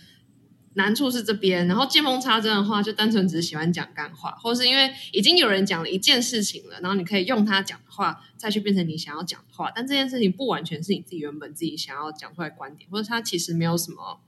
[0.75, 1.65] 难处是这边。
[1.65, 9.71] 然后见缝插针的话，就单纯只是喜欢讲干话，或是因为已经有人讲了一件事情了，然后你可以用他讲的话再去变成你想要讲的话。
[9.73, 14.19] 但这件事情不完全是你自己原本自己想要讲出来观点，或者他其实没有什么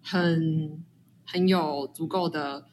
[0.00, 0.84] 很
[1.24, 2.66] 很有足够的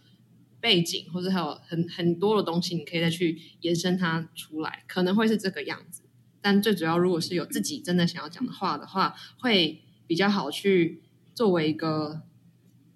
[0.65, 6.01] 背景，或者还有很很多的东西，你可以再去延伸它出来，可能会是这个样子。
[6.41, 11.04] 但最主要，如果是有自己真的想要讲的话的话，会比较好去
[11.36, 12.23] 作为一个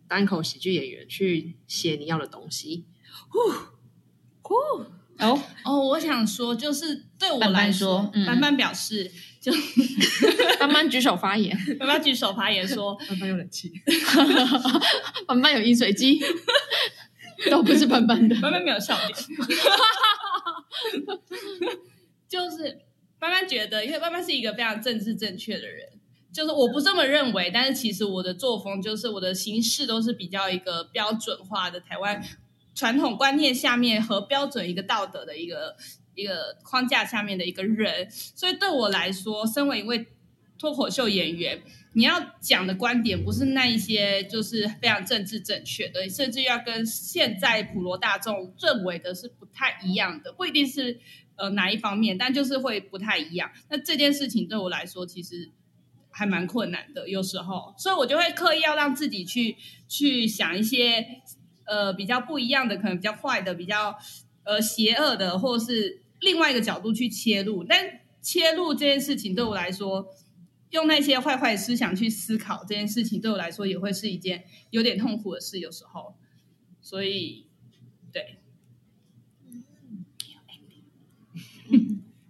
[0.08, 2.86] 单口喜剧演员去写你要的东西。
[5.22, 9.52] 哦，哦，我想说，就是对我来说班班表示，就
[10.60, 13.72] 班班举手发言， 班班举手发言说，班班有冷气，
[15.28, 16.20] 班班有饮水机，
[17.52, 18.36] 都不是班班的。
[18.41, 19.13] 班班没有笑点，
[22.28, 22.80] 就是
[23.17, 25.88] 班班觉得，因为班班是一个非常政治正确的人，
[26.34, 32.23] 就是我不这么认为，但是其实我的作风就是我的形式都是比较一个标准化的台湾
[32.75, 35.75] 传统观念下面和标准一个道德的一个
[36.15, 40.08] 一个框架下面的一个人，所以对我来说，身为一位
[40.58, 41.62] 脱口秀演员，
[41.93, 50.99] 你要讲的观点不是那一些就是非常政治正确的，甚至要跟现在普罗大众认为的是不太一样的，不一定是
[51.36, 53.52] 呃哪一方面，但就是会不太一样。
[53.69, 55.49] 那这件事情对我来说，其实
[56.12, 61.04] 还蛮困难的，有时候，所以我就会刻意要让自己去去想一些
[61.65, 63.97] 呃比较不一样的，可能比较坏的，比较
[64.43, 67.63] 呃邪恶的，或是另外一个角度去切入。
[67.63, 70.06] 但切入这件事情对我来说，
[70.72, 76.16] 用那些坏坏的思想去思考这件事情，对我来说也会是一件有点痛苦的事，有时候。
[76.82, 77.48] 所以，
[78.12, 78.40] 对，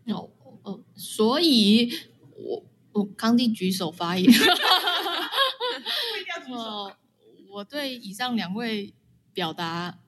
[0.07, 0.31] 哦
[0.63, 1.91] 哦，所以
[2.35, 4.33] 我我康帝举手发言。
[6.51, 6.95] 哦，
[7.51, 8.93] 我对以上两位
[9.33, 9.99] 表达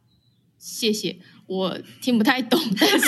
[0.57, 3.07] 谢谢，我听不太懂，但是。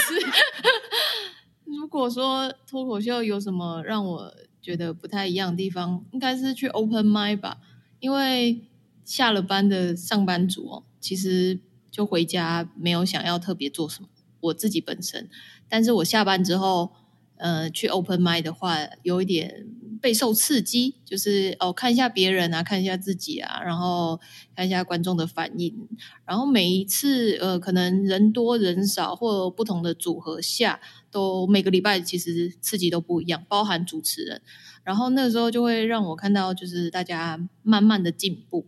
[1.66, 7.60] 如果说脱口秀有什么让我觉得不太一样的地方，应该是去 open m i 吧，
[8.00, 8.62] 因为
[9.04, 11.60] 下了班的上班族哦，其实
[11.92, 14.08] 就回家没有想要特别做什么，
[14.40, 15.30] 我自己本身，
[15.68, 16.92] 但是我下班之后，
[17.36, 19.68] 呃，去 open m i 的话，有一点
[20.04, 24.20] 备受刺激，就是哦，看一下别人啊，看一下自己啊，然后
[24.54, 25.88] 看一下观众的反应，
[26.26, 34.42] 然后每一次呃，可能人多人少或不同的组合下，都每个礼拜其实刺激都不一样，包含主持人，
[34.84, 38.66] 然后那时候就会让我看到，就是大家慢慢的进步。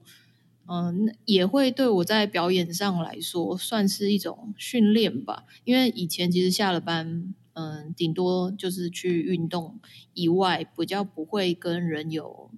[0.68, 9.80] 嗯，也会对我在表演上来说算是一种训练吧，因为以前其实下了班，嗯，顶多就是去运动
[10.14, 12.52] 以外，比较不会跟人有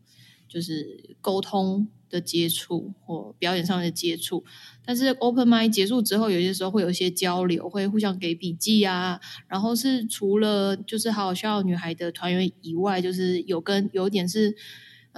[0.47, 4.43] 就是沟通的接触或表演上的接触。
[4.85, 14.55] 但是 open m i d 结束之后，有些时候会有一些交流，会互相给笔记啊，然后是除了就是好好笑女孩的团员以外，就是有跟有点是。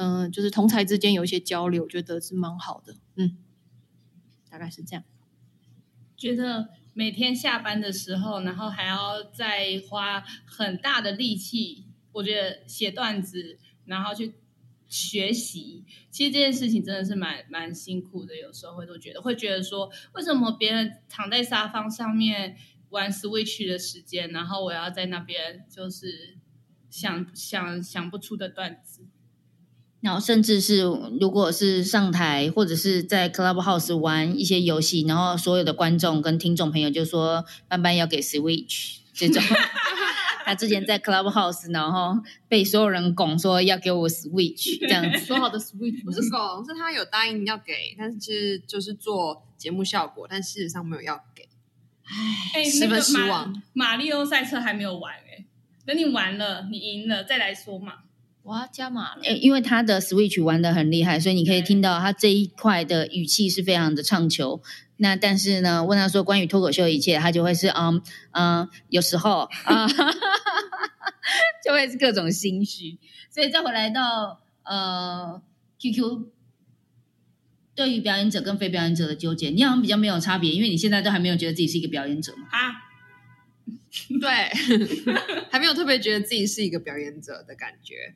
[0.01, 2.95] 嗯，就是同才之间有一些交流，我觉得是蛮好的。
[3.17, 3.35] 嗯，
[4.49, 5.03] 大概是这样。
[6.15, 14.33] 觉得每天下班的时候，然后还要再花很大的力气，我觉得写段子，然后去
[14.87, 18.35] 学习，其实这件事情真的是蛮蛮辛苦的。
[18.35, 22.57] 有时候会都觉得，会觉得说，为什么别人躺在沙发上面
[22.89, 26.37] 玩 Switch 的时间，然后我要在那边就是
[26.89, 29.05] 想想想不出的段子。
[30.01, 30.83] 然后甚至是
[31.19, 39.43] 如果是上台或者是在 Clubhouse 玩一些游戏，然后所有的观众跟听众朋友就说班班要给 Switch 这种，
[40.45, 51.49] 他之前在 Clubhouse 然后被所有人拱说要给我 Switch 这样子，说好的 Switch 不是 拱，是他有答应要给，但是其实就是做节目效果，但事实上没有要给。
[52.55, 55.45] 哎，十分失望马里奥赛车还没有玩哎、
[55.85, 57.93] 等你玩了，你赢了再来说嘛。
[58.49, 59.21] 我要加码了。
[59.21, 64.59] 诶因为他的 Switch 玩的很厉害，所以你可以听到他这一块的语气是非常的唱球。
[64.97, 69.87] 那但是呢，问他说关于脱口秀一切，他就会是嗯嗯，有时候啊，
[71.63, 72.97] 就会是各种心虚。
[73.29, 75.39] 所以再回来到呃
[75.79, 76.25] QQ，
[77.75, 82.47] 对于表演者跟非表演者的纠结，你好像比较没有差别，因为你现在都还没有觉得自己是一个表演者嘛。
[82.49, 82.73] 啊，
[84.19, 84.29] 对，
[85.51, 88.15] 还没有特别觉得自己是一个表演者的感觉，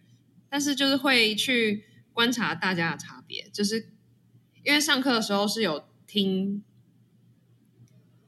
[0.54, 1.84] 但是就是会去
[2.14, 3.90] 观察大家的差别，就是
[4.64, 6.64] 因为上课的时候是有听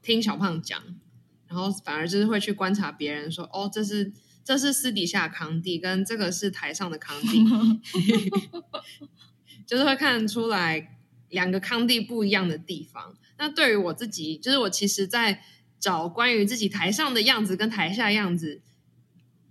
[0.02, 0.82] 听小胖讲，
[1.46, 4.12] 然后反而就是会去观察别人说，哦，这是
[4.42, 7.44] 这是私底下的康帝，跟这个是台上的康帝，
[9.64, 10.96] 就是会看出来
[11.28, 13.14] 两个康帝不一样的地方。
[13.38, 15.44] 那对于我自己，就是我其实，在
[15.78, 18.62] 找关于自己台上的样子跟台下的样子，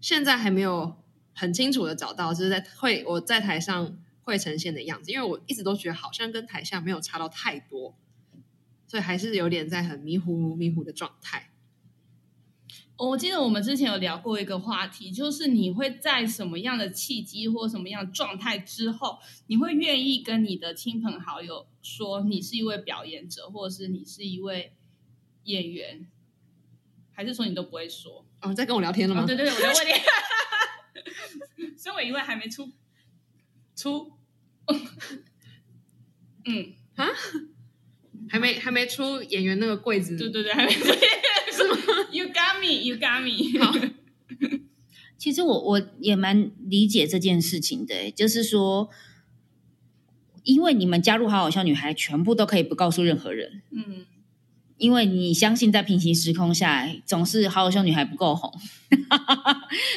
[0.01, 0.97] 现在还没有
[1.35, 7.95] 很清楚的找到，就是在会我在台上会呈现的样子，因为我一直都觉得好像跟台下没有差到太多，
[8.87, 11.51] 所以还是有点在很迷糊迷糊的状态。
[12.97, 24.71] 我记得我们之前有聊过一个话题，就是你会在什么样的契机或什么样的状态之后，你会愿意跟你的亲朋好友说你是一位表演者，或者是你是一位
[25.43, 26.07] 演员，
[27.11, 28.25] 还是说你都不会说？
[28.39, 29.25] 哦，在跟我聊天了吗？
[29.25, 29.91] 对对，我在问你，
[31.77, 32.71] 身为一位还没出
[33.75, 34.13] 出，
[36.45, 37.07] 嗯，啊，
[38.29, 40.85] 还没还没出演员那个柜子，对对对，还没出，
[41.51, 41.75] 是吗
[42.11, 43.59] ？You got me, you got me。
[43.63, 43.73] 好
[45.17, 48.89] 其实我我也蛮理解这件事情的，就是说，
[50.43, 54.05] 因为你们加入好好笑女孩，全部都可以不告诉任何人，嗯，
[54.77, 58.51] 因为你相信在平行时空下，总是好好笑女孩不够红，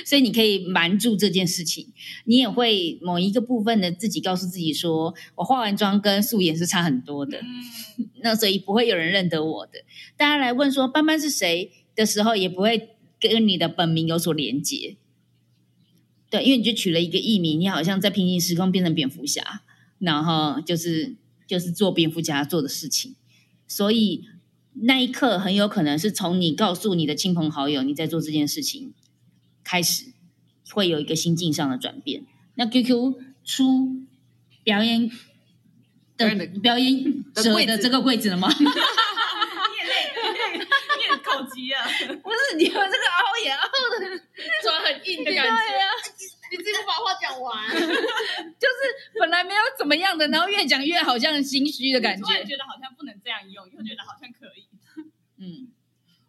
[0.07, 1.89] 所以你可以瞒住这件事情。
[2.25, 9.81] 你也会某一个部分的自己告诉自己说，我化完妆跟素颜是差很多的，嗯 那所以不会有人认得我的。
[10.17, 14.97] 大家来问说班班是谁的时候，也不会跟你的本名有所连接。
[16.31, 19.63] 对，因为你就取了一个艺名，你好像在平行时空变成蝙蝠侠，
[19.99, 21.17] 然后就是
[21.49, 23.17] 就是做蝙蝠侠做的事情，
[23.67, 24.29] 所以
[24.83, 28.95] 那一刻很有可能是从你告诉你的亲朋好友你在做这件事情
[29.65, 30.13] 开始，
[30.73, 32.25] 会有一个心境上的转变。
[32.55, 33.15] 那 QQ
[33.45, 34.03] 出
[34.63, 35.15] 表演的
[36.17, 38.49] 表演的表演者的柜的这个柜子了吗？
[38.59, 38.71] 你也
[39.85, 41.85] 累，你也口急啊，
[42.23, 43.69] 不是，你们这个凹也凹
[43.99, 44.21] 的，
[44.63, 45.53] 转很硬的感觉。
[46.51, 47.69] 你自己不把话讲完。
[48.59, 48.81] 就是
[49.21, 52.23] 本来没有怎么样的，然后越讲越好像心虚的感觉。
[52.25, 54.68] 突然觉得好像不能这样用，又觉得好像可以。
[55.39, 55.69] 嗯，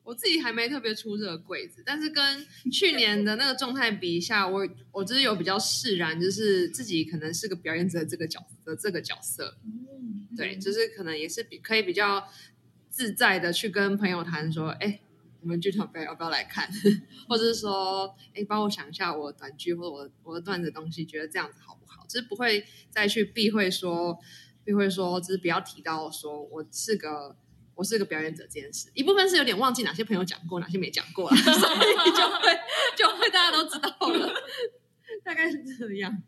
[0.03, 9.57] 我自己还没特别出这个柜子，但是跟去年的那个状态比一下，我我就是有比较释然，就是自己可能是个表演者这个角的这个角色，
[10.37, 12.27] 对，就是可能也是比可以比较
[12.89, 14.99] 自在的去跟朋友谈说，哎，
[15.41, 16.69] 我们剧团表演要不要来看，
[17.27, 22.05] 或者是说，哎，帮我想一下我短剧或者我我的段子东西，觉得这样子好不好？
[22.07, 24.19] 就是不会再去避讳说，
[24.63, 27.35] 避讳说，就是不要提到说我是个。
[27.79, 32.59] 我是个表演者这件事，一部分是有点忘记哪些朋友讲过，哪些没讲过了， 所以就会
[32.97, 34.33] 就会大家都知道了，
[35.23, 36.21] 大概是这样。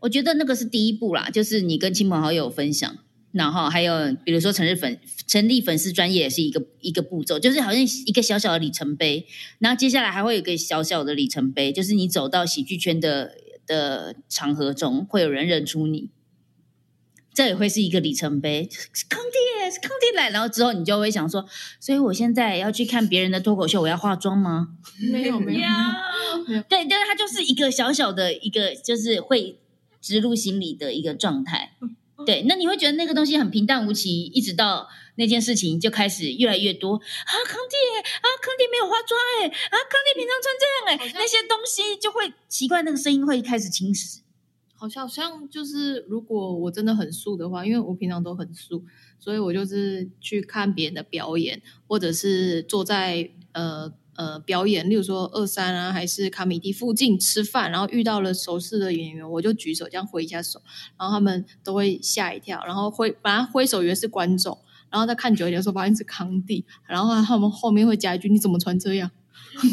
[0.00, 2.98] 我觉得那个是第一步啦，就是你跟亲朋好友分享，
[3.30, 4.98] 然后还有比如说成立粉
[5.28, 9.24] 成立粉丝专业也是一个一个步骤，就是好像一个小小的里程碑。
[9.60, 16.10] 然后接下来还会有一个小小的里程碑，就是你走到喜剧圈的的场合中，会有人认出你。
[17.34, 21.44] 这也会是一个里程碑，是康帝耶，是康帝来，然后之后你就会想说，
[21.80, 24.76] 所以我现在要去看别人的脱口秀，我要化妆吗？
[25.12, 29.58] 没有没有，要 对，但是它就是一个小小的一个，就是会
[30.00, 31.76] 植入心理的一个状态。
[32.24, 44.20] 对，那你会觉得那个东西很平淡无奇，一直到那件事情就开始越来越多啊，康帝耶啊，康帝没有化妆哎，啊，康帝平常穿这样哎，那些东西就会奇怪，那个声音会开始侵蚀。
[44.76, 48.84] 好像像就是，如果我真的很素的话，因为我平常都很素，
[49.22, 60.60] 所以我就是去看别人的表演，或者是坐在呃呃表演，例如说二三啊，还是卡米蒂附近吃饭，然后遇到了熟识的演员，我就举手这样挥一下手，
[60.98, 64.58] 然后他们都会吓一跳，然后挥本来挥手以为是观众，
[64.90, 69.08] 然后再看久一点的时候发现是康帝，然后他们后面会加一句你怎么穿这样，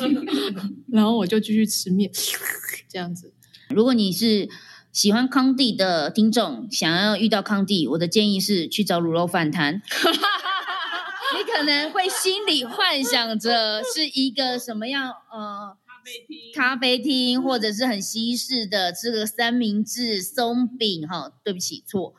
[0.93, 2.11] 然后我就继续吃面，
[2.87, 3.33] 这样子。
[3.69, 4.47] 如果你是
[4.91, 9.81] 喜欢康帝的听众，想要遇到康帝，我的建议是去找卤肉饭摊。
[11.37, 21.31] 你可能会心里幻想着是一个什么样呃咖啡厅，咖啡厅，或者是很西式的吃个三明治、松饼哈。
[21.43, 22.15] 对不起，错，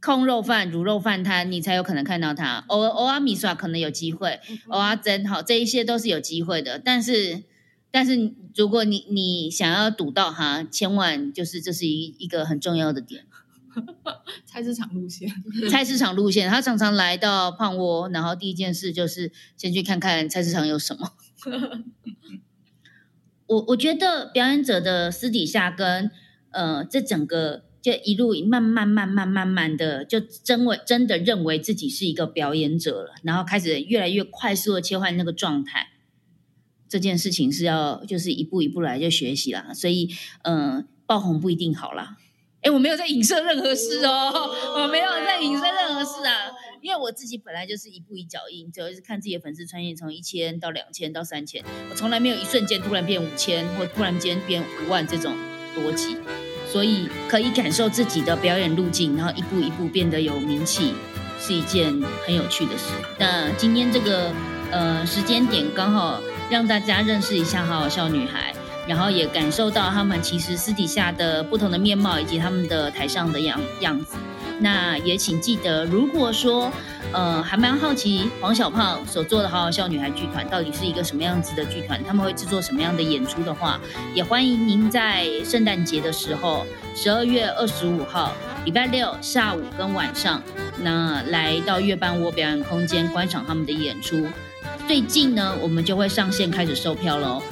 [0.00, 2.64] 空肉饭、卤肉饭摊，你才有可能看到它。
[2.68, 6.78] 偶尔偶尔米刷可能有机会，偶尔真好，这一些都是有机会的。
[6.78, 7.42] 但是，
[7.94, 13.24] 但是如果你你想要赌到它，千万就是这是一一个很重要的点。
[14.44, 15.30] 菜市场路线，
[15.70, 21.12] 菜市场路线，他常常来到胖窝，然后第一件事就是先去看看菜市场有什么。
[23.46, 26.10] 我我觉得表演者的私底下跟
[26.50, 35.90] 呃，这整个就一路慢慢慢慢慢慢的，就真为真的认为自己是一个表演者了，然后开始越来越快速的切换那个状态。
[36.94, 42.16] 这件事情是要就是一步一步来就学习啦，所以嗯、呃爆红不一定好啦。
[42.60, 55.34] 哎，我没有在影射任何事哦，我没有在影射任何事啊，因为我自己本来就是一步一脚印，主要是看自己的粉丝穿越从一千到两千到三千，我从来没有一瞬间突然变五千或突然间变五万这种
[55.76, 56.16] 逻辑，
[56.70, 60.94] 所以可以感受自己的表演路径，然后一步一步变得有名气，
[61.40, 61.92] 是一件
[62.24, 62.84] 很有趣的事。
[63.18, 64.32] 那今天这个
[64.70, 66.22] 呃时间点刚好
[66.54, 68.54] 让大家认识一下好好笑女孩。
[68.86, 74.14] 然后也感受到他们其实私底下的不同的面貌，以及他们的台上的样样子。
[74.60, 76.70] 那也请记得，如果说
[77.10, 83.80] 呃还蛮好奇黄小胖所做的好好笑女孩剧团到底是一个什么样子的剧团，他们会制作什么样的演出的话，
[84.14, 88.32] 也欢迎您在圣诞节的时候，十二月二十五号
[88.66, 90.42] 礼拜六下午跟晚上，
[90.78, 94.26] 那来到月半窝表演空间观赏他们的演出。
[94.86, 97.42] 最近呢，我们就会上线开始售票喽。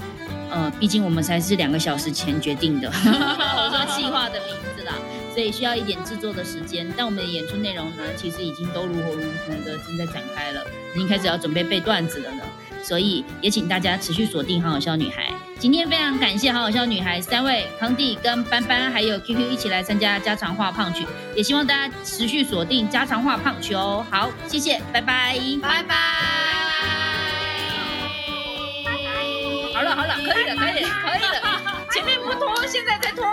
[0.51, 4.95] 呃，毕竟我们才是两个小时前决定的，我说计划的名字啦，
[5.33, 6.87] 所以需要一点制作的时间。
[6.95, 10.63] 但我们的演出内容呢，其实已经都如火如荼的正在展开了，
[10.95, 12.43] 已经开始要准备背段子了呢。
[12.83, 15.29] 所以也请大家持续锁定《好好笑女孩》。
[15.59, 24.05] 今天非常感谢《好好笑女孩》三位康弟跟班班还有 QQ 一起来参加家常话胖曲，也希望大家持续锁定家常话胖曲哦。
[24.11, 26.62] 好，谢谢，拜拜，拜拜。
[29.95, 33.25] 了好了，可以了可以了可以了，前面不拖，现在再拖。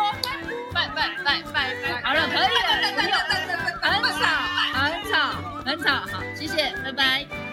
[0.74, 2.02] 拜拜拜拜拜。
[2.04, 3.12] 好了，可以了，不用，
[3.82, 4.22] 很吵，
[4.74, 5.14] 很吵，
[5.66, 7.49] 很吵，好，谢谢，拜拜。